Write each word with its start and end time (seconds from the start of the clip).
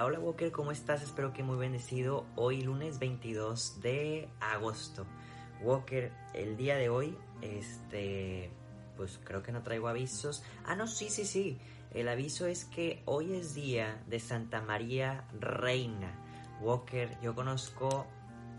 Hola, 0.00 0.20
Walker, 0.20 0.52
¿cómo 0.52 0.70
estás? 0.70 1.02
Espero 1.02 1.32
que 1.32 1.42
muy 1.42 1.56
bendecido. 1.56 2.24
Hoy 2.36 2.60
lunes 2.60 3.00
22 3.00 3.80
de 3.80 4.28
agosto. 4.38 5.06
Walker, 5.60 6.12
el 6.34 6.56
día 6.56 6.76
de 6.76 6.88
hoy, 6.88 7.18
este, 7.42 8.52
pues 8.96 9.18
creo 9.24 9.42
que 9.42 9.50
no 9.50 9.62
traigo 9.64 9.88
avisos. 9.88 10.44
Ah, 10.64 10.76
no, 10.76 10.86
sí, 10.86 11.10
sí, 11.10 11.24
sí. 11.24 11.58
El 11.92 12.08
aviso 12.08 12.46
es 12.46 12.64
que 12.64 13.02
hoy 13.06 13.34
es 13.34 13.54
día 13.54 14.00
de 14.06 14.20
Santa 14.20 14.60
María 14.60 15.24
Reina. 15.40 16.12
Walker, 16.60 17.18
yo 17.20 17.34
conozco, 17.34 18.06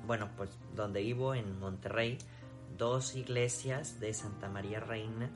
bueno, 0.05 0.29
pues 0.35 0.49
donde 0.75 1.01
vivo 1.01 1.35
en 1.35 1.57
Monterrey, 1.57 2.17
dos 2.77 3.15
iglesias 3.15 4.01
de 4.01 4.13
Santa 4.13 4.49
María 4.49 4.81
Reina. 4.81 5.29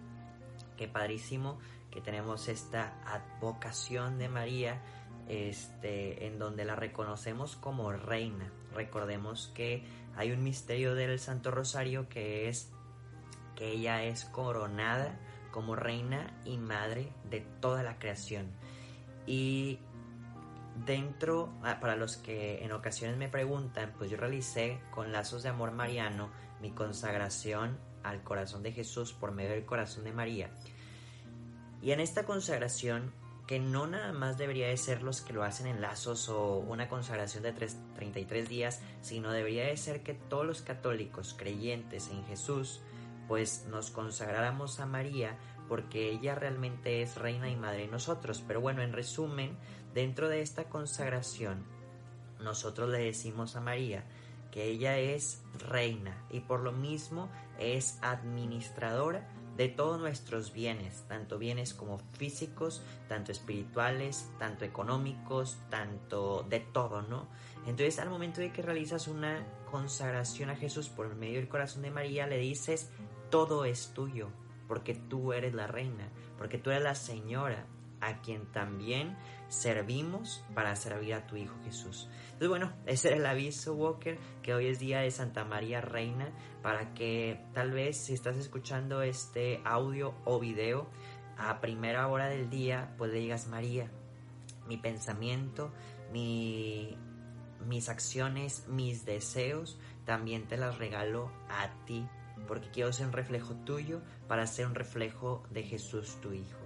Qué 0.75 0.89
padrísimo 0.89 1.59
que 1.91 2.01
tenemos 2.01 2.49
esta 2.49 2.99
advocación 3.05 4.17
de 4.17 4.27
María 4.27 4.81
este, 5.27 6.27
en 6.27 6.39
donde 6.39 6.65
la 6.65 6.75
reconocemos 6.75 7.55
como 7.55 7.91
reina. 7.91 8.51
Recordemos 8.73 9.51
que 9.55 9.83
hay 10.15 10.31
un 10.31 10.43
misterio 10.43 10.95
del 10.95 11.19
Santo 11.19 11.51
Rosario 11.51 12.07
que 12.09 12.49
es 12.49 12.71
que 13.55 13.71
ella 13.71 14.03
es 14.03 14.25
coronada 14.25 15.19
como 15.51 15.75
reina 15.75 16.35
y 16.45 16.57
madre 16.57 17.11
de 17.29 17.41
toda 17.61 17.83
la 17.83 17.99
creación. 17.99 18.51
Y 19.25 19.79
dentro, 20.85 21.53
ah, 21.63 21.79
para 21.79 21.95
los 21.95 22.17
que 22.17 22.63
en 22.63 22.71
ocasiones 22.71 23.17
me 23.17 23.29
preguntan, 23.29 23.93
pues 23.97 24.09
yo 24.09 24.17
realicé 24.17 24.79
con 24.91 25.11
lazos 25.11 25.43
de 25.43 25.49
amor 25.49 25.71
mariano 25.71 26.29
mi 26.61 26.71
consagración 26.71 27.77
al 28.03 28.23
corazón 28.23 28.63
de 28.63 28.71
Jesús 28.71 29.13
por 29.13 29.31
medio 29.31 29.51
del 29.51 29.65
corazón 29.65 30.03
de 30.03 30.11
María. 30.11 30.49
Y 31.81 31.91
en 31.91 31.99
esta 31.99 32.25
consagración 32.25 33.13
que 33.47 33.59
no 33.59 33.87
nada 33.87 34.13
más 34.13 34.37
debería 34.37 34.67
de 34.67 34.77
ser 34.77 35.03
los 35.03 35.21
que 35.21 35.33
lo 35.33 35.43
hacen 35.43 35.67
en 35.67 35.81
lazos 35.81 36.29
o 36.29 36.57
una 36.57 36.87
consagración 36.87 37.43
de 37.43 37.53
33 37.53 38.47
días, 38.47 38.81
sino 39.01 39.31
debería 39.31 39.65
de 39.65 39.75
ser 39.75 40.01
que 40.01 40.13
todos 40.13 40.45
los 40.45 40.61
católicos 40.61 41.35
creyentes 41.37 42.09
en 42.09 42.25
Jesús, 42.25 42.81
pues 43.27 43.65
nos 43.69 43.91
consagráramos 43.91 44.79
a 44.79 44.85
María 44.85 45.37
porque 45.67 46.09
ella 46.09 46.35
realmente 46.35 47.01
es 47.01 47.17
reina 47.17 47.49
y 47.49 47.55
madre 47.55 47.81
de 47.81 47.87
nosotros. 47.87 48.43
Pero 48.47 48.61
bueno, 48.61 48.81
en 48.81 48.93
resumen, 48.93 49.57
dentro 49.93 50.29
de 50.29 50.41
esta 50.41 50.65
consagración, 50.65 51.65
nosotros 52.39 52.89
le 52.89 52.99
decimos 52.99 53.55
a 53.55 53.61
María 53.61 54.03
que 54.51 54.65
ella 54.65 54.97
es 54.97 55.41
reina 55.67 56.15
y 56.29 56.41
por 56.41 56.59
lo 56.59 56.71
mismo 56.71 57.29
es 57.57 57.97
administradora 58.01 59.27
de 59.57 59.69
todos 59.69 59.99
nuestros 59.99 60.51
bienes, 60.51 61.05
tanto 61.07 61.37
bienes 61.37 61.73
como 61.73 61.99
físicos, 62.17 62.81
tanto 63.07 63.31
espirituales, 63.31 64.29
tanto 64.39 64.65
económicos, 64.65 65.57
tanto 65.69 66.45
de 66.49 66.59
todo, 66.59 67.01
¿no? 67.03 67.27
Entonces 67.67 67.99
al 67.99 68.09
momento 68.09 68.41
de 68.41 68.51
que 68.51 68.61
realizas 68.61 69.07
una 69.07 69.45
consagración 69.69 70.49
a 70.49 70.55
Jesús 70.55 70.89
por 70.89 71.15
medio 71.15 71.39
del 71.39 71.49
corazón 71.49 71.83
de 71.83 71.91
María, 71.91 72.27
le 72.27 72.37
dices, 72.37 72.89
todo 73.29 73.65
es 73.65 73.93
tuyo, 73.93 74.29
porque 74.67 74.95
tú 74.95 75.33
eres 75.33 75.53
la 75.53 75.67
reina, 75.67 76.09
porque 76.37 76.57
tú 76.57 76.71
eres 76.71 76.83
la 76.83 76.95
señora, 76.95 77.65
a 78.03 78.21
quien 78.21 78.45
también 78.51 79.17
servimos 79.47 80.43
para 80.53 80.75
servir 80.75 81.13
a 81.13 81.27
tu 81.27 81.37
Hijo 81.37 81.55
Jesús. 81.63 82.09
Entonces, 82.25 82.49
bueno, 82.49 82.73
ese 82.85 83.09
era 83.09 83.17
el 83.17 83.25
aviso, 83.25 83.73
Walker, 83.75 84.17
que 84.41 84.53
hoy 84.53 84.67
es 84.67 84.79
día 84.79 84.99
de 84.99 85.11
Santa 85.11 85.45
María 85.45 85.81
Reina, 85.81 86.31
para 86.61 86.93
que 86.93 87.43
tal 87.53 87.71
vez 87.71 87.97
si 87.97 88.13
estás 88.13 88.37
escuchando 88.37 89.01
este 89.01 89.61
audio 89.63 90.13
o 90.25 90.39
video 90.39 90.89
a 91.37 91.61
primera 91.61 92.07
hora 92.07 92.27
del 92.27 92.49
día, 92.49 92.93
pues 92.97 93.11
le 93.11 93.19
digas, 93.19 93.47
María, 93.47 93.89
mi 94.67 94.77
pensamiento, 94.77 95.71
mi, 96.11 96.97
mis 97.65 97.89
acciones, 97.89 98.67
mis 98.67 99.05
deseos, 99.05 99.79
también 100.05 100.47
te 100.47 100.57
las 100.57 100.77
regalo 100.77 101.31
a 101.49 101.69
ti, 101.85 102.07
porque 102.47 102.69
quiero 102.69 102.91
ser 102.93 103.07
un 103.07 103.13
reflejo 103.13 103.55
tuyo 103.65 104.01
para 104.27 104.47
ser 104.47 104.67
un 104.67 104.75
reflejo 104.75 105.43
de 105.49 105.63
Jesús 105.63 106.19
tu 106.21 106.33
Hijo. 106.33 106.62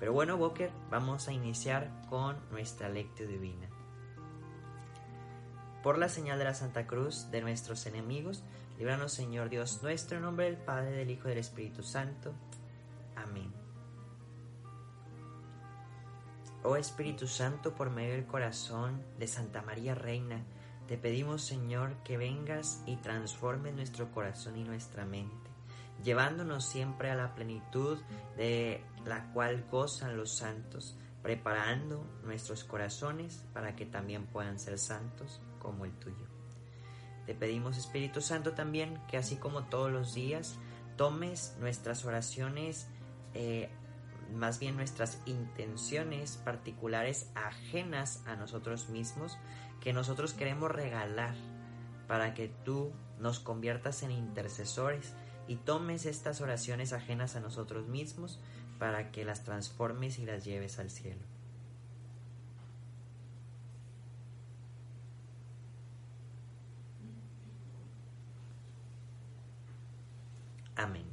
Pero 0.00 0.14
bueno, 0.14 0.36
Walker, 0.36 0.72
vamos 0.90 1.28
a 1.28 1.32
iniciar 1.32 1.90
con 2.08 2.38
nuestra 2.50 2.88
lectura 2.88 3.28
divina. 3.28 3.68
Por 5.82 5.98
la 5.98 6.08
señal 6.08 6.38
de 6.38 6.46
la 6.46 6.54
Santa 6.54 6.86
Cruz 6.86 7.30
de 7.30 7.42
nuestros 7.42 7.84
enemigos, 7.84 8.42
líbranos 8.78 9.12
Señor 9.12 9.50
Dios 9.50 9.82
nuestro, 9.82 10.16
en 10.16 10.22
nombre 10.22 10.46
del 10.46 10.56
Padre, 10.56 10.92
del 10.92 11.10
Hijo 11.10 11.26
y 11.26 11.30
del 11.30 11.38
Espíritu 11.38 11.82
Santo. 11.82 12.32
Amén. 13.14 13.52
Oh 16.62 16.76
Espíritu 16.76 17.26
Santo, 17.26 17.74
por 17.74 17.90
medio 17.90 18.14
del 18.14 18.26
corazón 18.26 19.02
de 19.18 19.26
Santa 19.26 19.60
María 19.60 19.94
Reina, 19.94 20.42
te 20.88 20.96
pedimos 20.96 21.42
Señor 21.42 21.94
que 22.04 22.16
vengas 22.16 22.82
y 22.86 22.96
transformes 22.96 23.74
nuestro 23.74 24.10
corazón 24.12 24.56
y 24.56 24.64
nuestra 24.64 25.04
mente 25.04 25.49
llevándonos 26.02 26.64
siempre 26.64 27.10
a 27.10 27.14
la 27.14 27.34
plenitud 27.34 27.98
de 28.36 28.82
la 29.04 29.32
cual 29.32 29.64
gozan 29.70 30.16
los 30.16 30.30
santos, 30.36 30.96
preparando 31.22 32.04
nuestros 32.24 32.64
corazones 32.64 33.44
para 33.52 33.76
que 33.76 33.86
también 33.86 34.26
puedan 34.26 34.58
ser 34.58 34.78
santos 34.78 35.40
como 35.58 35.84
el 35.84 35.92
tuyo. 35.92 36.26
Te 37.26 37.34
pedimos 37.34 37.76
Espíritu 37.76 38.20
Santo 38.20 38.52
también 38.52 39.00
que 39.08 39.16
así 39.16 39.36
como 39.36 39.64
todos 39.64 39.90
los 39.92 40.14
días 40.14 40.56
tomes 40.96 41.56
nuestras 41.60 42.04
oraciones, 42.04 42.88
eh, 43.34 43.70
más 44.34 44.58
bien 44.58 44.76
nuestras 44.76 45.20
intenciones 45.26 46.36
particulares 46.38 47.30
ajenas 47.34 48.22
a 48.26 48.36
nosotros 48.36 48.88
mismos, 48.88 49.38
que 49.80 49.92
nosotros 49.92 50.34
queremos 50.34 50.70
regalar 50.70 51.34
para 52.06 52.34
que 52.34 52.48
tú 52.48 52.92
nos 53.18 53.38
conviertas 53.40 54.02
en 54.02 54.10
intercesores 54.10 55.14
y 55.50 55.56
tomes 55.56 56.06
estas 56.06 56.40
oraciones 56.40 56.92
ajenas 56.92 57.34
a 57.34 57.40
nosotros 57.40 57.88
mismos 57.88 58.38
para 58.78 59.10
que 59.10 59.24
las 59.24 59.42
transformes 59.42 60.20
y 60.20 60.24
las 60.24 60.44
lleves 60.44 60.78
al 60.78 60.90
cielo. 60.90 61.22
Amén. 70.76 71.06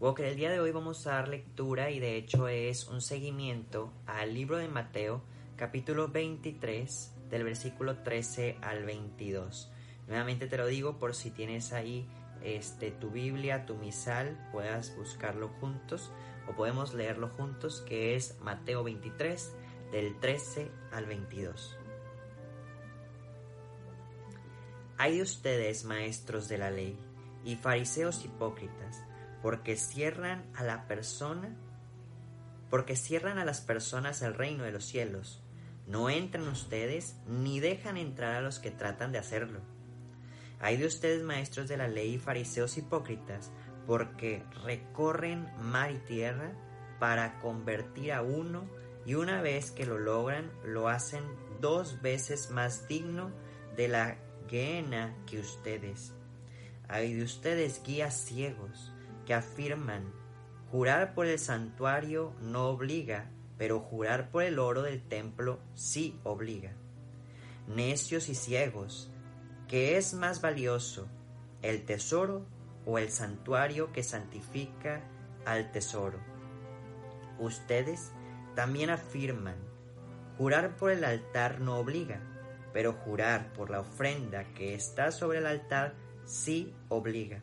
Walker, 0.00 0.26
el 0.26 0.36
día 0.36 0.50
de 0.50 0.60
hoy 0.60 0.70
vamos 0.70 1.06
a 1.06 1.12
dar 1.12 1.28
lectura 1.28 1.90
y 1.90 1.98
de 1.98 2.18
hecho 2.18 2.46
es 2.46 2.88
un 2.88 3.00
seguimiento 3.00 3.90
al 4.04 4.34
libro 4.34 4.58
de 4.58 4.68
Mateo, 4.68 5.22
capítulo 5.56 6.08
23, 6.08 7.14
del 7.30 7.44
versículo 7.44 7.96
13 8.02 8.58
al 8.60 8.84
22. 8.84 9.72
Nuevamente 10.08 10.46
te 10.46 10.58
lo 10.58 10.66
digo 10.66 10.98
por 10.98 11.14
si 11.14 11.30
tienes 11.30 11.72
ahí 11.72 12.06
este, 12.42 12.90
tu 12.90 13.10
Biblia, 13.10 13.66
tu 13.66 13.76
misal, 13.76 14.48
puedas 14.52 14.96
buscarlo 14.96 15.48
juntos 15.60 16.10
o 16.48 16.54
podemos 16.54 16.94
leerlo 16.94 17.28
juntos, 17.28 17.82
que 17.86 18.16
es 18.16 18.38
Mateo 18.40 18.84
23, 18.84 19.52
del 19.92 20.18
13 20.18 20.70
al 20.92 21.06
22. 21.06 21.76
Hay 24.98 25.16
de 25.16 25.22
ustedes, 25.22 25.84
maestros 25.84 26.48
de 26.48 26.58
la 26.58 26.70
ley, 26.70 26.98
y 27.44 27.56
fariseos 27.56 28.24
hipócritas, 28.24 29.02
porque 29.42 29.76
cierran 29.76 30.44
a 30.54 30.62
la 30.62 30.86
persona, 30.86 31.56
porque 32.68 32.96
cierran 32.96 33.38
a 33.38 33.44
las 33.44 33.60
personas 33.60 34.22
el 34.22 34.34
reino 34.34 34.64
de 34.64 34.72
los 34.72 34.84
cielos. 34.84 35.42
No 35.86 36.10
entran 36.10 36.46
ustedes 36.48 37.16
ni 37.26 37.60
dejan 37.60 37.96
entrar 37.96 38.36
a 38.36 38.40
los 38.40 38.58
que 38.58 38.70
tratan 38.70 39.10
de 39.10 39.18
hacerlo. 39.18 39.60
Hay 40.60 40.76
de 40.76 40.86
ustedes 40.86 41.22
maestros 41.22 41.68
de 41.68 41.76
la 41.76 41.88
ley 41.88 42.14
y 42.14 42.18
fariseos 42.18 42.76
hipócritas, 42.76 43.50
porque 43.86 44.44
recorren 44.64 45.48
mar 45.60 45.90
y 45.90 45.98
tierra 45.98 46.52
para 46.98 47.38
convertir 47.40 48.12
a 48.12 48.22
uno 48.22 48.68
y 49.06 49.14
una 49.14 49.40
vez 49.40 49.70
que 49.70 49.86
lo 49.86 49.98
logran 49.98 50.52
lo 50.64 50.88
hacen 50.88 51.24
dos 51.60 52.02
veces 52.02 52.50
más 52.50 52.86
digno 52.86 53.32
de 53.76 53.88
la 53.88 54.18
guena 54.48 55.16
que 55.26 55.40
ustedes. 55.40 56.12
Hay 56.88 57.14
de 57.14 57.24
ustedes 57.24 57.82
guías 57.82 58.14
ciegos 58.14 58.92
que 59.24 59.34
afirman 59.34 60.12
jurar 60.70 61.14
por 61.14 61.26
el 61.26 61.38
santuario 61.38 62.34
no 62.40 62.68
obliga, 62.68 63.30
pero 63.58 63.80
jurar 63.80 64.30
por 64.30 64.42
el 64.42 64.58
oro 64.58 64.82
del 64.82 65.02
templo 65.02 65.60
sí 65.74 66.18
obliga. 66.24 66.72
Necios 67.66 68.28
y 68.28 68.34
ciegos, 68.34 69.09
¿Qué 69.70 69.96
es 69.96 70.14
más 70.14 70.40
valioso, 70.40 71.06
el 71.62 71.84
tesoro 71.84 72.44
o 72.86 72.98
el 72.98 73.08
santuario 73.08 73.92
que 73.92 74.02
santifica 74.02 75.00
al 75.46 75.70
tesoro? 75.70 76.18
Ustedes 77.38 78.10
también 78.56 78.90
afirman, 78.90 79.54
jurar 80.36 80.76
por 80.76 80.90
el 80.90 81.04
altar 81.04 81.60
no 81.60 81.76
obliga, 81.78 82.20
pero 82.72 82.94
jurar 82.94 83.52
por 83.52 83.70
la 83.70 83.78
ofrenda 83.78 84.42
que 84.54 84.74
está 84.74 85.12
sobre 85.12 85.38
el 85.38 85.46
altar 85.46 85.94
sí 86.24 86.74
obliga. 86.88 87.40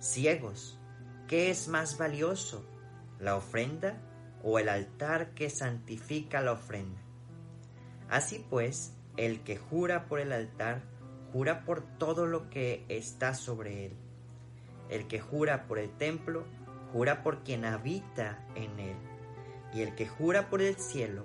Ciegos, 0.00 0.80
¿qué 1.28 1.50
es 1.50 1.68
más 1.68 1.96
valioso, 1.96 2.66
la 3.20 3.36
ofrenda 3.36 4.02
o 4.42 4.58
el 4.58 4.68
altar 4.68 5.34
que 5.34 5.50
santifica 5.50 6.40
la 6.40 6.50
ofrenda? 6.50 7.00
Así 8.08 8.44
pues, 8.50 8.92
el 9.16 9.44
que 9.44 9.56
jura 9.56 10.06
por 10.06 10.18
el 10.18 10.32
altar, 10.32 10.82
jura 11.34 11.64
por 11.64 11.82
todo 11.82 12.26
lo 12.26 12.48
que 12.48 12.84
está 12.88 13.34
sobre 13.34 13.86
él. 13.86 13.92
El 14.88 15.08
que 15.08 15.18
jura 15.18 15.66
por 15.66 15.80
el 15.80 15.90
templo, 15.90 16.44
jura 16.92 17.24
por 17.24 17.42
quien 17.42 17.64
habita 17.64 18.38
en 18.54 18.78
él. 18.78 18.96
Y 19.72 19.80
el 19.82 19.96
que 19.96 20.06
jura 20.06 20.48
por 20.48 20.62
el 20.62 20.76
cielo, 20.76 21.24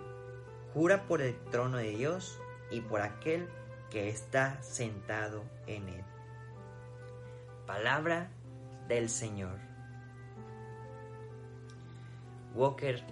jura 0.73 1.03
por 1.03 1.21
el 1.21 1.37
trono 1.51 1.77
de 1.77 1.91
Dios 1.91 2.39
y 2.71 2.81
por 2.81 3.01
aquel 3.01 3.47
que 3.91 4.09
está 4.09 4.59
sentado 4.63 5.43
en 5.67 5.87
él. 5.89 6.03
Palabra 7.67 8.31
del 8.87 9.09
Señor. 9.09 9.59
Walker, 12.55 13.03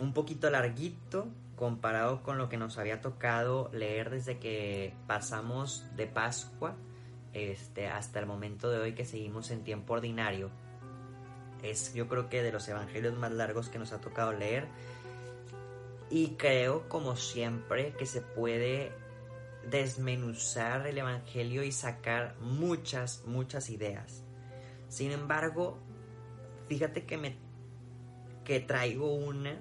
un 0.00 0.12
poquito 0.12 0.50
larguito 0.50 1.28
comparado 1.56 2.22
con 2.22 2.38
lo 2.38 2.48
que 2.48 2.56
nos 2.56 2.78
había 2.78 3.00
tocado 3.00 3.70
leer 3.72 4.10
desde 4.10 4.38
que 4.38 4.94
pasamos 5.06 5.86
de 5.96 6.06
Pascua 6.06 6.76
este, 7.32 7.88
hasta 7.88 8.20
el 8.20 8.26
momento 8.26 8.70
de 8.70 8.78
hoy 8.78 8.94
que 8.94 9.04
seguimos 9.04 9.50
en 9.50 9.64
tiempo 9.64 9.94
ordinario. 9.94 10.50
Es 11.62 11.94
yo 11.94 12.08
creo 12.08 12.28
que 12.28 12.42
de 12.42 12.52
los 12.52 12.68
evangelios 12.68 13.16
más 13.16 13.32
largos 13.32 13.68
que 13.68 13.78
nos 13.78 13.92
ha 13.92 14.00
tocado 14.00 14.32
leer. 14.32 14.68
Y 16.10 16.36
creo, 16.36 16.88
como 16.88 17.16
siempre, 17.16 17.94
que 17.94 18.06
se 18.06 18.20
puede 18.20 18.92
desmenuzar 19.70 20.86
el 20.86 20.98
Evangelio 20.98 21.64
y 21.64 21.72
sacar 21.72 22.36
muchas, 22.40 23.24
muchas 23.26 23.70
ideas. 23.70 24.22
Sin 24.88 25.10
embargo, 25.10 25.78
fíjate 26.68 27.04
que 27.04 27.16
me 27.16 27.36
que 28.44 28.60
traigo 28.60 29.14
una 29.14 29.58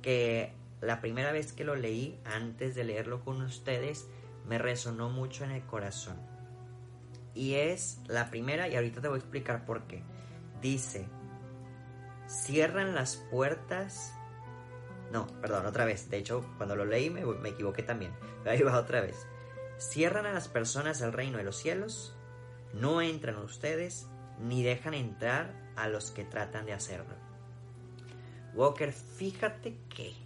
que 0.00 0.52
la 0.80 1.00
primera 1.00 1.32
vez 1.32 1.52
que 1.52 1.64
lo 1.64 1.74
leí, 1.74 2.20
antes 2.24 2.74
de 2.74 2.84
leerlo 2.84 3.24
con 3.24 3.40
ustedes, 3.42 4.06
me 4.46 4.58
resonó 4.58 5.08
mucho 5.08 5.44
en 5.44 5.50
el 5.50 5.64
corazón. 5.64 6.16
Y 7.34 7.54
es 7.54 8.00
la 8.06 8.30
primera, 8.30 8.68
y 8.68 8.76
ahorita 8.76 9.00
te 9.00 9.08
voy 9.08 9.16
a 9.16 9.20
explicar 9.20 9.64
por 9.64 9.86
qué. 9.86 10.02
Dice, 10.60 11.08
cierran 12.28 12.94
las 12.94 13.16
puertas. 13.30 14.14
No, 15.12 15.26
perdón, 15.40 15.66
otra 15.66 15.84
vez. 15.84 16.08
De 16.10 16.18
hecho, 16.18 16.44
cuando 16.56 16.76
lo 16.76 16.84
leí 16.84 17.10
me, 17.10 17.24
me 17.24 17.50
equivoqué 17.50 17.82
también. 17.82 18.12
Pero 18.42 18.50
ahí 18.50 18.62
va 18.62 18.78
otra 18.78 19.00
vez. 19.00 19.26
Cierran 19.78 20.26
a 20.26 20.32
las 20.32 20.48
personas 20.48 21.00
del 21.00 21.12
reino 21.12 21.38
de 21.38 21.44
los 21.44 21.56
cielos, 21.56 22.16
no 22.72 23.02
entran 23.02 23.36
ustedes, 23.36 24.08
ni 24.40 24.62
dejan 24.62 24.94
entrar 24.94 25.52
a 25.76 25.88
los 25.88 26.10
que 26.10 26.24
tratan 26.24 26.64
de 26.66 26.72
hacerlo. 26.72 27.14
Walker, 28.54 28.92
fíjate 28.92 29.76
que 29.94 30.25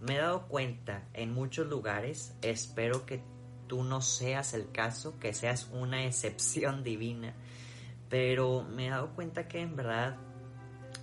me 0.00 0.16
he 0.16 0.18
dado 0.18 0.46
cuenta 0.48 1.08
en 1.14 1.32
muchos 1.32 1.66
lugares, 1.66 2.34
espero 2.42 3.06
que 3.06 3.22
tú 3.66 3.82
no 3.82 4.00
seas 4.00 4.54
el 4.54 4.70
caso, 4.70 5.18
que 5.18 5.32
seas 5.32 5.68
una 5.72 6.04
excepción 6.04 6.84
divina, 6.84 7.34
pero 8.08 8.62
me 8.62 8.86
he 8.86 8.90
dado 8.90 9.14
cuenta 9.14 9.48
que 9.48 9.60
en 9.60 9.76
verdad 9.76 10.16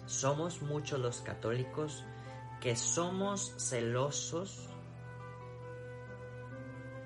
somos 0.06 0.62
muchos 0.62 1.00
los 1.00 1.22
católicos 1.22 2.04
que 2.62 2.75
somos 2.75 3.54
celosos 3.57 4.69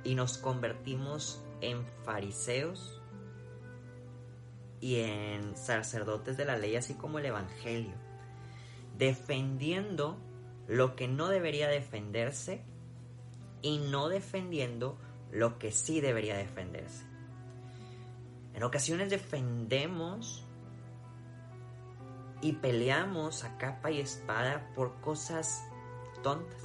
y 0.04 0.16
nos 0.16 0.38
convertimos 0.38 1.42
en 1.62 1.86
fariseos 2.04 3.02
y 4.80 5.00
en 5.00 5.58
sacerdotes 5.58 6.38
de 6.38 6.46
la 6.46 6.58
ley, 6.58 6.76
así 6.76 6.94
como 6.94 7.18
el 7.20 7.26
Evangelio, 7.26 7.96
defendiendo 8.98 10.18
lo 10.68 10.96
que 10.96 11.08
no 11.08 11.28
debería 11.28 11.68
defenderse 11.68 12.64
y 13.62 13.80
no 13.80 14.10
defendiendo 14.10 14.98
lo 15.32 15.58
que 15.60 15.72
sí 15.72 16.02
debería 16.02 16.38
defenderse. 16.38 17.06
En 18.54 18.64
ocasiones 18.64 19.10
defendemos 19.10 20.44
y 22.42 22.54
peleamos 22.54 23.44
a 23.44 23.58
capa 23.58 23.92
y 23.92 24.00
espada 24.00 24.72
por 24.76 25.00
cosas 25.02 25.64
tontas, 26.24 26.64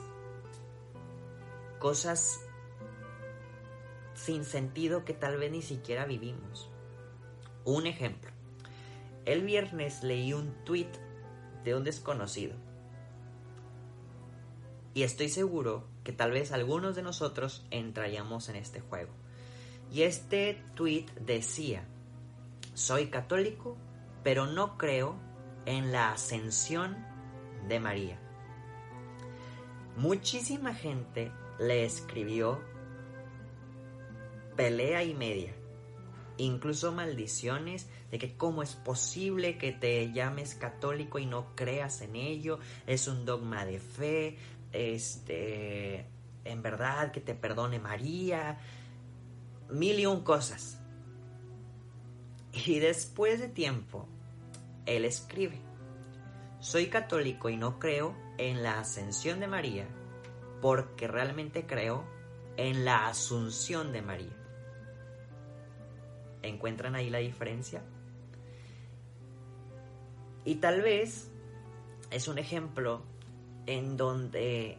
cosas 1.78 2.40
sin 4.14 4.44
sentido 4.44 5.04
que 5.04 5.14
tal 5.14 5.36
vez 5.36 5.50
ni 5.50 5.62
siquiera 5.62 6.04
vivimos. 6.04 6.70
Un 7.64 7.86
ejemplo. 7.86 8.30
El 9.24 9.42
viernes 9.42 10.02
leí 10.02 10.32
un 10.32 10.52
tweet 10.64 10.90
de 11.64 11.74
un 11.74 11.84
desconocido. 11.84 12.54
Y 14.94 15.04
estoy 15.04 15.28
seguro 15.28 15.84
que 16.04 16.12
tal 16.12 16.32
vez 16.32 16.52
algunos 16.52 16.96
de 16.96 17.02
nosotros 17.02 17.64
entraríamos 17.70 18.48
en 18.48 18.56
este 18.56 18.80
juego. 18.80 19.12
Y 19.90 20.02
este 20.02 20.62
tweet 20.74 21.06
decía, 21.20 21.86
soy 22.74 23.06
católico, 23.08 23.76
pero 24.22 24.46
no 24.46 24.78
creo 24.78 25.16
en 25.66 25.92
la 25.92 26.12
ascensión 26.12 26.96
de 27.68 27.80
María. 27.80 28.18
Muchísima 29.96 30.74
gente 30.74 31.30
le 31.58 31.84
escribió 31.84 32.60
pelea 34.56 35.04
y 35.04 35.14
media. 35.14 35.54
Incluso 36.38 36.92
maldiciones 36.92 37.88
de 38.10 38.18
que 38.18 38.36
cómo 38.36 38.62
es 38.62 38.74
posible 38.74 39.58
que 39.58 39.72
te 39.72 40.10
llames 40.12 40.54
católico 40.54 41.18
y 41.18 41.26
no 41.26 41.54
creas 41.54 42.00
en 42.00 42.16
ello, 42.16 42.58
es 42.86 43.06
un 43.06 43.26
dogma 43.26 43.66
de 43.66 43.78
fe, 43.78 44.38
este, 44.72 46.06
en 46.44 46.62
verdad 46.62 47.12
que 47.12 47.20
te 47.20 47.34
perdone 47.34 47.78
María, 47.78 48.58
mil 49.70 49.98
y 49.98 50.06
un 50.06 50.22
cosas. 50.22 50.78
Y 52.52 52.78
después 52.80 53.40
de 53.40 53.48
tiempo, 53.48 54.06
él 54.86 55.04
escribe, 55.04 55.60
soy 56.60 56.88
católico 56.88 57.48
y 57.48 57.56
no 57.56 57.78
creo 57.78 58.14
en 58.38 58.62
la 58.62 58.80
ascensión 58.80 59.40
de 59.40 59.48
María, 59.48 59.86
porque 60.60 61.08
realmente 61.08 61.66
creo 61.66 62.04
en 62.56 62.84
la 62.84 63.06
asunción 63.06 63.92
de 63.92 64.02
María. 64.02 64.36
¿Encuentran 66.42 66.94
ahí 66.94 67.08
la 67.08 67.18
diferencia? 67.18 67.82
Y 70.44 70.56
tal 70.56 70.82
vez 70.82 71.30
es 72.10 72.28
un 72.28 72.38
ejemplo 72.38 73.02
en 73.66 73.96
donde, 73.96 74.78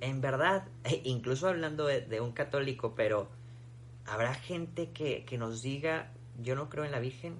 en 0.00 0.20
verdad, 0.20 0.68
incluso 1.04 1.48
hablando 1.48 1.86
de, 1.86 2.20
un 2.20 2.32
católico, 2.32 2.94
pero 2.94 3.28
habrá 4.06 4.34
gente 4.34 4.90
que, 4.90 5.24
que 5.24 5.38
nos 5.38 5.62
diga, 5.62 6.12
yo 6.40 6.54
no 6.54 6.68
creo 6.68 6.84
en 6.84 6.92
la 6.92 7.00
Virgen, 7.00 7.36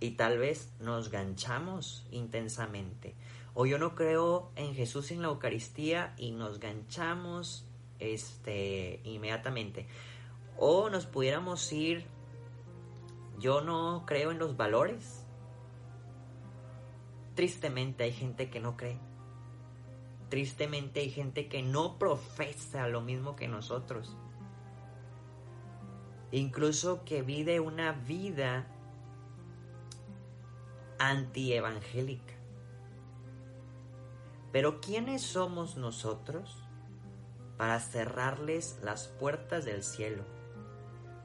y 0.00 0.12
tal 0.12 0.38
vez 0.38 0.72
nos 0.80 1.10
ganchamos 1.10 2.06
intensamente. 2.10 3.14
O 3.54 3.66
yo 3.66 3.78
no 3.78 3.94
creo 3.94 4.50
en 4.56 4.74
Jesús 4.74 5.10
en 5.12 5.22
la 5.22 5.28
Eucaristía 5.28 6.14
y 6.18 6.32
nos 6.32 6.58
ganchamos 6.58 7.66
este, 8.00 9.00
inmediatamente. 9.04 9.86
O 10.58 10.90
nos 10.90 11.06
pudiéramos 11.06 11.72
ir 11.72 12.06
yo 13.38 13.60
no 13.60 14.04
creo 14.06 14.30
en 14.30 14.38
los 14.38 14.56
valores. 14.56 15.24
Tristemente 17.34 18.04
hay 18.04 18.12
gente 18.12 18.48
que 18.48 18.60
no 18.60 18.76
cree. 18.76 18.98
Tristemente 20.28 21.00
hay 21.00 21.10
gente 21.10 21.48
que 21.48 21.62
no 21.62 21.98
profesa 21.98 22.88
lo 22.88 23.00
mismo 23.00 23.36
que 23.36 23.48
nosotros. 23.48 24.16
Incluso 26.32 27.04
que 27.04 27.22
vive 27.22 27.60
una 27.60 27.92
vida 27.92 28.66
antievangélica. 30.98 32.34
Pero 34.52 34.80
¿quiénes 34.80 35.22
somos 35.22 35.76
nosotros 35.76 36.64
para 37.56 37.80
cerrarles 37.80 38.78
las 38.82 39.08
puertas 39.08 39.64
del 39.64 39.82
cielo, 39.82 40.24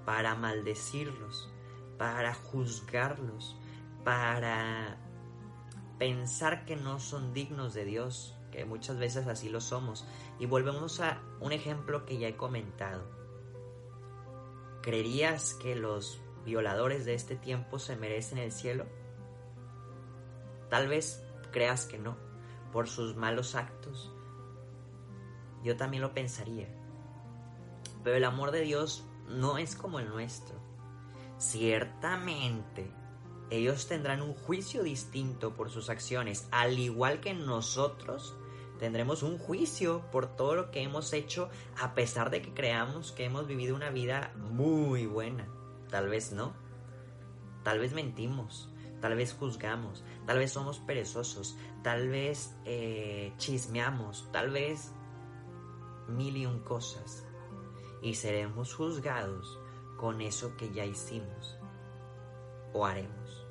para 0.06 0.36
maldecirlos, 0.36 1.50
para 1.98 2.34
juzgarlos, 2.34 3.56
para 4.04 4.98
pensar 5.98 6.66
que 6.66 6.76
no 6.76 7.00
son 7.00 7.34
dignos 7.34 7.74
de 7.74 7.86
Dios, 7.86 8.36
que 8.52 8.66
muchas 8.66 8.98
veces 8.98 9.28
así 9.28 9.50
lo 9.50 9.62
somos. 9.62 10.06
Y 10.40 10.46
volvemos 10.46 11.00
a 11.00 11.22
un 11.40 11.52
ejemplo 11.52 12.06
que 12.06 12.18
ya 12.18 12.28
he 12.28 12.36
comentado. 12.36 13.04
¿Creerías 14.82 15.54
que 15.56 15.76
los 15.76 16.20
violadores 16.46 17.06
de 17.06 17.14
este 17.14 17.36
tiempo 17.36 17.80
se 17.80 17.96
merecen 17.96 18.38
el 18.38 18.52
cielo? 18.52 18.86
Tal 20.70 20.88
vez 20.88 21.24
creas 21.52 21.86
que 21.86 21.98
no, 21.98 22.16
por 22.72 22.88
sus 22.88 23.16
malos 23.16 23.56
actos. 23.56 24.14
Yo 25.64 25.76
también 25.76 26.02
lo 26.02 26.14
pensaría. 26.14 26.68
Pero 28.04 28.16
el 28.16 28.24
amor 28.24 28.52
de 28.52 28.62
Dios 28.62 29.04
no 29.28 29.58
es 29.58 29.76
como 29.76 30.00
el 30.00 30.10
nuestro. 30.10 30.56
Ciertamente, 31.38 32.92
ellos 33.50 33.88
tendrán 33.88 34.22
un 34.22 34.34
juicio 34.34 34.84
distinto 34.84 35.56
por 35.56 35.70
sus 35.70 35.90
acciones, 35.90 36.48
al 36.52 36.78
igual 36.78 37.20
que 37.20 37.34
nosotros 37.34 38.36
tendremos 38.80 39.24
un 39.24 39.38
juicio 39.38 40.02
por 40.12 40.36
todo 40.36 40.56
lo 40.56 40.72
que 40.72 40.82
hemos 40.82 41.14
hecho 41.14 41.50
a 41.78 41.94
pesar 41.94 42.30
de 42.30 42.42
que 42.42 42.54
creamos 42.54 43.12
que 43.12 43.26
hemos 43.26 43.46
vivido 43.46 43.76
una 43.76 43.90
vida 43.90 44.32
muy 44.36 45.06
buena. 45.06 45.48
Tal 45.90 46.10
vez 46.10 46.32
no. 46.32 46.54
Tal 47.64 47.78
vez 47.78 47.94
mentimos, 47.94 48.70
tal 49.02 49.16
vez 49.16 49.34
juzgamos, 49.34 50.04
tal 50.26 50.40
vez 50.40 50.52
somos 50.54 50.80
perezosos, 50.80 51.58
tal 51.84 52.08
vez 52.08 52.56
eh, 52.66 53.34
chismeamos, 53.38 54.30
tal 54.32 54.50
vez 54.50 54.94
mil 56.08 56.38
y 56.38 56.46
un 56.46 56.60
cosas. 56.60 57.26
Y 58.02 58.16
seremos 58.16 58.74
juzgados 58.74 59.60
con 59.98 60.22
eso 60.22 60.56
que 60.56 60.72
ya 60.72 60.86
hicimos 60.86 61.58
o 62.74 62.86
haremos. 62.86 63.46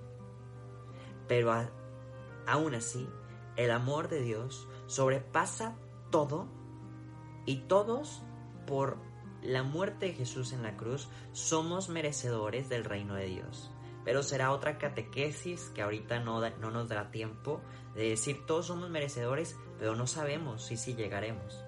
Pero 1.29 1.53
aún 2.47 2.75
así, 2.75 3.07
el 3.57 3.71
amor 3.71 4.09
de 4.09 4.23
Dios 4.23 4.67
sobrepasa 4.89 5.77
todo 6.11 6.49
y 7.47 7.59
todos 7.69 8.23
por 8.67 8.99
la 9.43 9.63
muerte 9.63 10.07
de 10.07 10.15
Jesús 10.15 10.53
en 10.53 10.65
la 10.65 10.77
cruz 10.77 11.09
somos 11.33 11.89
merecedores 11.89 12.69
del 12.69 12.85
reino 12.85 13.15
de 13.15 13.27
Dios. 13.27 13.71
Pero 14.05 14.23
será 14.23 14.53
otra 14.53 14.79
catequesis 14.79 15.71
que 15.75 15.83
ahorita 15.83 16.19
no, 16.21 16.41
no 16.59 16.71
nos 16.71 16.89
dará 16.89 17.11
tiempo 17.11 17.61
de 17.95 18.09
decir 18.09 18.45
todos 18.47 18.67
somos 18.67 18.91
merecedores, 18.91 19.57
pero 19.79 19.95
no 19.95 20.07
sabemos 20.07 20.65
si 20.65 20.77
sí 20.77 20.95
llegaremos 20.95 21.63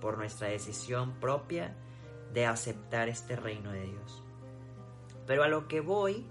por 0.00 0.18
nuestra 0.18 0.48
decisión 0.48 1.12
propia 1.20 1.76
de 2.32 2.46
aceptar 2.46 3.08
este 3.08 3.36
reino 3.36 3.70
de 3.70 3.82
Dios. 3.82 4.22
Pero 5.26 5.44
a 5.44 5.48
lo 5.48 5.68
que 5.68 5.80
voy, 5.80 6.26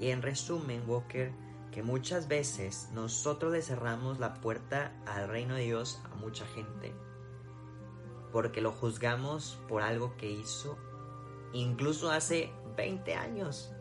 y 0.00 0.10
en 0.10 0.22
resumen, 0.22 0.82
Walker, 0.86 1.32
muchas 1.82 2.28
veces 2.28 2.88
nosotros 2.92 3.52
le 3.52 3.62
cerramos 3.62 4.18
la 4.18 4.34
puerta 4.34 4.92
al 5.06 5.28
reino 5.28 5.54
de 5.54 5.64
Dios 5.64 6.00
a 6.10 6.14
mucha 6.16 6.46
gente, 6.46 6.94
porque 8.32 8.60
lo 8.60 8.72
juzgamos 8.72 9.58
por 9.68 9.82
algo 9.82 10.16
que 10.16 10.30
hizo, 10.30 10.78
incluso 11.52 12.10
hace 12.10 12.52
20 12.76 13.14
años. 13.14 13.72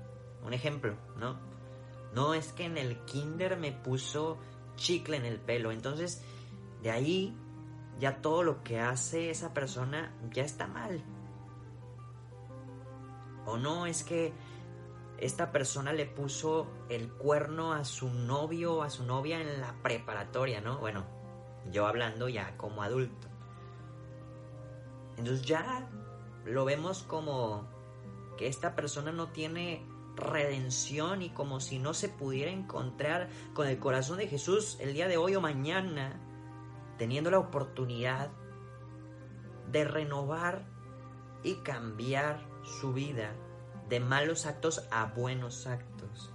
Un 0.44 0.54
ejemplo, 0.54 0.96
¿no? 1.18 1.39
No 2.13 2.34
es 2.34 2.54
que 2.54 2.66
en 2.66 2.77
el 2.77 3.04
kinder 3.06 3.58
me 3.58 3.72
puso 3.72 4.38
chicle 4.75 5.18
en 5.18 5.25
el 5.25 5.39
pelo, 5.39 5.72
entonces 5.72 6.24
de 6.82 6.92
ahí 6.92 7.38
ya 8.00 8.22
todo 8.22 8.44
lo 8.44 8.63
que 8.63 8.80
hace 8.80 9.30
esa 9.30 9.54
persona 9.54 10.13
ya 10.32 10.44
está 10.44 10.68
mal. 10.68 11.04
O 13.46 13.58
no, 13.58 13.86
es 13.86 14.04
que 14.04 14.34
esta 15.20 15.52
persona 15.52 15.94
le 15.94 16.06
puso 16.06 16.68
el 16.90 17.12
cuerno 17.12 17.74
a 17.74 17.86
su 17.86 18.10
novio 18.10 18.76
o 18.76 18.84
a 18.84 18.90
su 18.90 19.04
novia 19.04 19.42
en 19.42 19.62
la 19.62 19.74
preparatoria, 19.82 20.62
¿no? 20.62 20.78
Bueno, 20.78 21.06
yo 21.72 21.88
hablando 21.88 22.30
ya 22.30 22.56
como 22.58 22.84
adulto. 22.84 23.28
Entonces 25.18 25.46
ya 25.46 25.90
lo 26.46 26.66
vemos 26.66 27.04
como 27.04 27.68
que 28.38 28.48
esta 28.48 28.76
persona 28.76 29.12
no 29.12 29.30
tiene 29.30 29.84
redención 30.16 31.22
y 31.22 31.30
como 31.30 31.60
si 31.60 31.80
no 31.80 31.94
se 31.94 32.10
pudiera 32.10 32.52
encontrar 32.52 33.30
con 33.54 33.68
el 33.68 33.80
corazón 33.80 34.18
de 34.18 34.28
Jesús 34.28 34.78
el 34.80 34.94
día 34.94 35.08
de 35.08 35.18
hoy 35.18 35.36
o 35.36 35.42
mañana 35.42 36.22
teniendo 36.98 37.30
la 37.32 37.40
oportunidad 37.40 38.32
de 39.72 39.84
renovar 39.86 40.66
y 41.44 41.56
cambiar 41.56 42.48
su 42.64 42.94
vida 42.94 43.36
de 43.89 44.00
malos 44.00 44.46
actos 44.46 44.88
a 44.91 45.06
buenos 45.06 45.67
actos. 45.67 46.34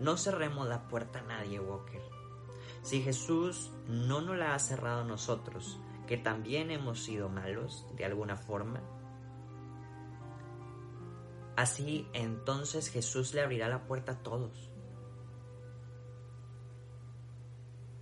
No 0.00 0.16
cerremos 0.16 0.68
la 0.68 0.88
puerta 0.88 1.20
a 1.20 1.22
nadie, 1.22 1.58
Walker. 1.58 2.02
Si 2.82 3.02
Jesús 3.02 3.72
no 3.88 4.20
nos 4.20 4.36
la 4.36 4.54
ha 4.54 4.58
cerrado 4.58 5.00
a 5.00 5.04
nosotros, 5.04 5.80
que 6.06 6.16
también 6.16 6.70
hemos 6.70 7.02
sido 7.02 7.28
malos 7.28 7.86
de 7.96 8.04
alguna 8.04 8.36
forma, 8.36 8.80
así 11.56 12.08
entonces 12.12 12.90
Jesús 12.90 13.34
le 13.34 13.42
abrirá 13.42 13.68
la 13.68 13.86
puerta 13.86 14.12
a 14.12 14.22
todos. 14.22 14.70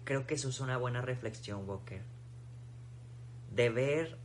Creo 0.05 0.27
que 0.27 0.35
eso 0.35 0.49
es 0.49 0.61
una 0.61 0.77
buena 0.77 1.01
reflexión, 1.01 1.67
Walker. 1.67 2.05
De 3.53 3.71
ver 3.71 4.19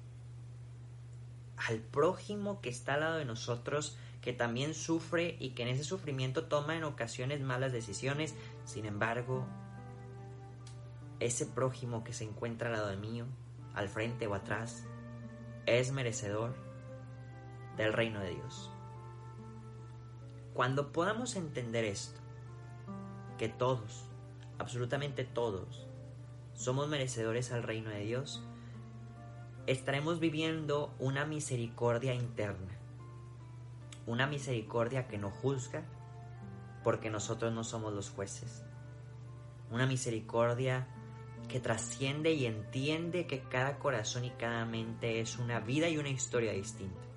al 1.68 1.80
prójimo 1.80 2.62
que 2.62 2.70
está 2.70 2.94
al 2.94 3.02
lado 3.02 3.18
de 3.18 3.26
nosotros, 3.26 3.98
que 4.22 4.34
también 4.34 4.74
sufre 4.74 5.36
y 5.40 5.52
que 5.52 5.64
en 5.64 5.70
ese 5.70 5.84
sufrimiento 5.84 6.46
toma 6.46 6.76
en 6.76 6.84
ocasiones 6.84 7.42
malas 7.42 7.72
decisiones. 7.72 8.36
Sin 8.66 8.86
embargo, 8.86 9.46
ese 11.20 11.46
prójimo 11.46 12.04
que 12.04 12.14
se 12.14 12.24
encuentra 12.24 12.70
al 12.70 12.76
lado 12.76 12.98
mío, 12.98 13.26
al 13.74 13.90
frente 13.90 14.28
o 14.28 14.36
atrás, 14.36 14.86
es 15.66 15.92
merecedor 15.92 16.56
del 17.78 17.94
reino 17.94 18.20
de 18.22 18.32
Dios. 18.32 18.72
Cuando 20.54 20.92
podamos 20.92 21.36
entender 21.36 21.86
esto, 21.86 22.20
que 23.38 23.48
todos, 23.48 24.06
absolutamente 24.58 25.24
todos, 25.24 25.88
somos 26.54 26.90
merecedores 26.90 27.52
al 27.52 27.64
reino 27.64 27.90
de 27.90 28.00
Dios, 28.00 28.44
estaremos 29.72 30.20
viviendo 30.20 30.96
una 30.98 31.26
misericordia 31.26 32.16
interna. 32.16 32.76
Una 34.08 34.26
misericordia 34.26 35.08
que 35.08 35.20
no 35.20 35.30
juzga 35.30 35.84
porque 36.84 37.12
nosotros 37.12 37.54
no 37.54 37.64
somos 37.64 37.94
los 37.94 38.10
jueces. 38.10 38.66
Una 39.70 39.86
misericordia 39.86 40.88
que 41.48 41.60
trasciende 41.60 42.34
y 42.34 42.48
entiende 42.48 43.28
que 43.28 43.42
cada 43.42 43.78
corazón 43.78 44.26
y 44.26 44.32
cada 44.32 44.66
mente 44.66 45.20
es 45.20 45.38
una 45.38 45.60
vida 45.60 45.88
y 45.88 46.00
una 46.00 46.10
historia 46.10 46.52
distinta. 46.52 47.08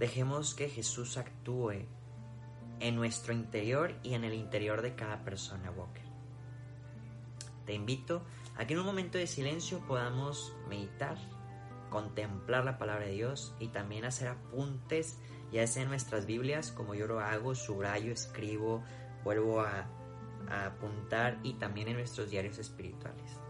Dejemos 0.00 0.56
que 0.56 0.68
Jesús 0.68 1.16
actúe 1.18 1.86
en 2.80 2.96
nuestro 2.96 3.32
interior 3.32 3.94
y 4.02 4.14
en 4.14 4.24
el 4.24 4.34
interior 4.34 4.82
de 4.82 4.96
cada 4.96 5.24
persona, 5.24 5.70
Walker. 5.70 6.03
Te 7.66 7.74
invito 7.74 8.22
a 8.56 8.66
que 8.66 8.74
en 8.74 8.80
un 8.80 8.86
momento 8.86 9.18
de 9.18 9.26
silencio 9.26 9.80
podamos 9.86 10.54
meditar, 10.68 11.16
contemplar 11.90 12.64
la 12.64 12.78
palabra 12.78 13.06
de 13.06 13.12
Dios 13.12 13.54
y 13.58 13.68
también 13.68 14.04
hacer 14.04 14.28
apuntes, 14.28 15.18
ya 15.52 15.66
sea 15.66 15.82
en 15.82 15.88
nuestras 15.88 16.26
Biblias, 16.26 16.72
como 16.72 16.94
yo 16.94 17.06
lo 17.06 17.20
hago, 17.20 17.54
subrayo, 17.54 18.12
escribo, 18.12 18.82
vuelvo 19.22 19.60
a, 19.60 19.86
a 20.48 20.66
apuntar 20.66 21.38
y 21.42 21.54
también 21.54 21.88
en 21.88 21.96
nuestros 21.96 22.30
diarios 22.30 22.58
espirituales. 22.58 23.43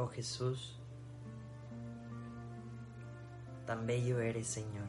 Oh 0.00 0.06
Jesús, 0.06 0.78
tan 3.66 3.84
bello 3.84 4.20
eres, 4.20 4.46
Señor. 4.46 4.86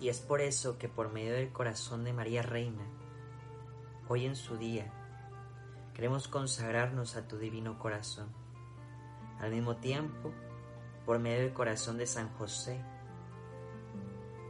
Y 0.00 0.08
es 0.08 0.20
por 0.20 0.40
eso 0.40 0.78
que 0.78 0.88
por 0.88 1.12
medio 1.12 1.34
del 1.34 1.52
corazón 1.52 2.04
de 2.04 2.14
María 2.14 2.40
Reina, 2.40 2.86
hoy 4.08 4.24
en 4.24 4.34
su 4.34 4.56
día, 4.56 4.90
queremos 5.92 6.26
consagrarnos 6.26 7.16
a 7.16 7.28
tu 7.28 7.36
divino 7.36 7.78
corazón. 7.78 8.32
Al 9.40 9.50
mismo 9.50 9.76
tiempo, 9.76 10.32
por 11.04 11.18
medio 11.18 11.40
del 11.40 11.52
corazón 11.52 11.98
de 11.98 12.06
San 12.06 12.30
José, 12.38 12.82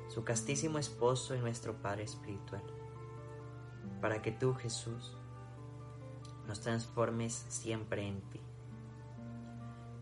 su 0.06 0.22
castísimo 0.22 0.78
esposo 0.78 1.34
y 1.34 1.40
nuestro 1.40 1.82
Padre 1.82 2.04
Espiritual, 2.04 2.62
para 4.00 4.22
que 4.22 4.30
tú, 4.30 4.54
Jesús, 4.54 5.16
nos 6.46 6.60
transformes 6.60 7.34
siempre 7.48 8.06
en 8.06 8.20
ti. 8.30 8.47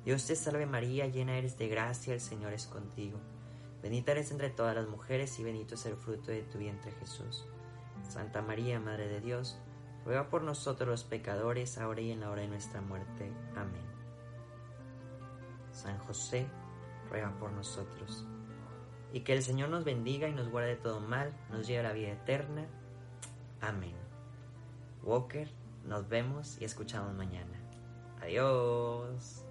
Dios 0.07 0.25
te 0.25 0.37
salve 0.37 0.67
María, 0.67 1.09
llena 1.09 1.37
eres 1.37 1.59
de 1.59 1.67
gracia, 1.67 2.15
el 2.15 2.21
Señor 2.21 2.53
es 2.53 2.69
contigo. 2.69 3.19
Bendita 3.83 4.13
eres 4.13 4.31
entre 4.31 4.51
todas 4.51 4.73
las 4.73 4.87
mujeres 4.87 5.37
y 5.41 5.43
bendito 5.43 5.75
es 5.75 5.85
el 5.85 5.97
fruto 5.97 6.31
de 6.31 6.43
tu 6.43 6.59
vientre 6.59 6.93
Jesús. 6.93 7.45
Santa 8.09 8.41
María, 8.41 8.79
Madre 8.79 9.09
de 9.09 9.21
Dios, 9.21 9.59
ruega 10.05 10.31
por 10.31 10.43
nosotros 10.43 10.89
los 10.89 11.03
pecadores, 11.03 11.77
ahora 11.79 12.03
y 12.03 12.13
en 12.13 12.21
la 12.21 12.31
hora 12.31 12.43
de 12.43 12.47
nuestra 12.47 12.81
muerte. 12.81 13.33
Amén. 13.57 13.83
San 15.73 15.99
José, 15.99 16.47
ruega 17.11 17.37
por 17.41 17.51
nosotros. 17.51 18.25
Y 19.13 19.23
que 19.23 19.33
el 19.33 19.43
Señor 19.43 19.71
nos 19.71 19.85
bendiga 19.85 20.29
y 20.29 20.35
nos 20.35 20.49
guarde 20.49 20.69
de 20.69 20.77
todo 20.77 21.01
mal, 21.01 21.37
nos 21.51 21.67
lleve 21.67 21.81
a 21.81 21.89
la 21.89 21.93
vida 21.93 22.13
eterna. 22.13 22.69
Amén. 23.61 23.97
Walker, 25.03 25.51
nos 25.85 26.09
vemos 26.09 26.59
y 26.61 26.65
escuchamos 26.65 27.13
mañana. 27.13 27.61
Adiós. 28.23 29.46